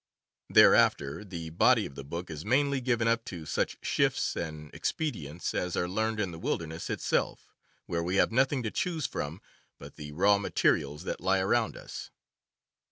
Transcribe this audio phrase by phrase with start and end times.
[0.49, 5.25] Thereafter, the body of the book is mainly given up to such shifts and expedi
[5.29, 7.53] ents as are learned in the wilderness itself,
[7.85, 9.43] where we have nothing to choose from
[9.77, 12.09] but the raw materials that lie around us.